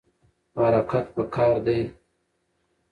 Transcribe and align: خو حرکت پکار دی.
خو 0.53 0.59
حرکت 0.67 1.05
پکار 1.15 1.55
دی. 1.65 1.79